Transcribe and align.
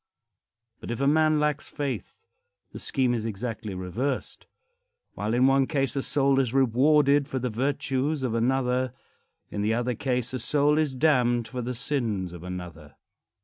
But 0.79 0.89
if 0.89 0.99
a 0.99 1.05
man 1.05 1.39
lacks 1.39 1.69
faith 1.69 2.17
the 2.71 2.79
scheme 2.79 3.13
is 3.13 3.27
exactly 3.27 3.75
reversed. 3.75 4.47
While 5.13 5.35
in 5.35 5.45
one 5.45 5.67
case 5.67 5.95
a 5.95 6.01
soul 6.01 6.39
is 6.39 6.55
rewarded 6.55 7.27
for 7.27 7.37
the 7.37 7.51
virtues 7.51 8.23
of 8.23 8.33
another, 8.33 8.93
in 9.51 9.61
the 9.61 9.75
other 9.75 9.93
case 9.93 10.33
a 10.33 10.39
soul 10.39 10.79
is 10.79 10.95
damned 10.95 11.47
for 11.49 11.61
the 11.61 11.75
sins 11.75 12.33
of 12.33 12.43
another. 12.43 12.95